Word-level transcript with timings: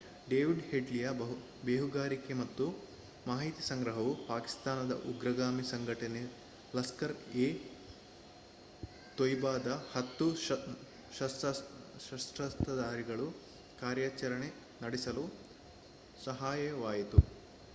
David 0.27 0.61
ಹೆಡ್ಲಿಯ 0.67 1.07
ಬೇಹುಗಾರಿಕೆ 1.65 2.33
ಮತ್ತು 2.33 2.65
ಮಾಹಿತಿ 3.25 3.63
ಸಂಗ್ರಹವು 3.67 4.13
ಪಾಕಿಸ್ತಾನದ 4.27 4.93
ಉಗ್ರಗಾಮಿ 5.09 5.65
ಸಂಘಟನೆ 5.65 6.23
ಲಷ್ಕರ್ 6.73 7.13
ಎ 7.39 7.47
ತೊಯ್ಬಾದ 9.17 9.67
10 9.93 10.31
ಸಶಸ್ತ್ರಧಾರಿಗಳು 11.99 13.27
ಕಾರ್ಯಾಚರಣೆ 13.79 14.49
ನಡೆಸಲು 14.81 15.25
ಸಹಾಯವಾಯಿತು 16.21 17.21